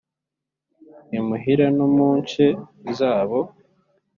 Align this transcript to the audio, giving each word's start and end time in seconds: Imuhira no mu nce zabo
Imuhira 1.17 1.65
no 1.77 1.85
mu 1.95 2.07
nce 2.19 2.45
zabo 2.97 3.39